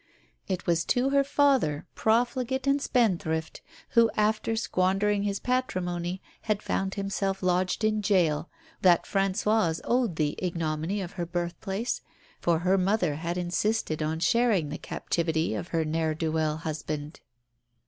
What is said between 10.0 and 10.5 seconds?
the